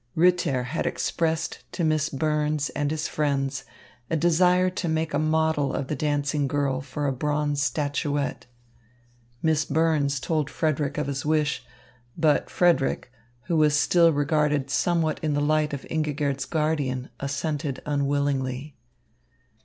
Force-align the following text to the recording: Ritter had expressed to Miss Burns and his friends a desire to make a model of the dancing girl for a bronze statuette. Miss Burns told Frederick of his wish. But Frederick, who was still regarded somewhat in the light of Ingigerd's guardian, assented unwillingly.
Ritter 0.15 0.63
had 0.63 0.87
expressed 0.87 1.63
to 1.73 1.83
Miss 1.83 2.09
Burns 2.09 2.71
and 2.71 2.89
his 2.89 3.07
friends 3.07 3.65
a 4.09 4.17
desire 4.17 4.71
to 4.71 4.89
make 4.89 5.13
a 5.13 5.19
model 5.19 5.75
of 5.75 5.89
the 5.89 5.95
dancing 5.95 6.47
girl 6.47 6.81
for 6.81 7.05
a 7.05 7.11
bronze 7.13 7.61
statuette. 7.61 8.47
Miss 9.43 9.63
Burns 9.63 10.19
told 10.19 10.49
Frederick 10.49 10.97
of 10.97 11.05
his 11.05 11.23
wish. 11.23 11.63
But 12.17 12.49
Frederick, 12.49 13.11
who 13.43 13.57
was 13.57 13.77
still 13.77 14.11
regarded 14.11 14.71
somewhat 14.71 15.19
in 15.21 15.35
the 15.35 15.39
light 15.39 15.71
of 15.71 15.85
Ingigerd's 15.91 16.45
guardian, 16.45 17.11
assented 17.19 17.79
unwillingly. 17.85 18.75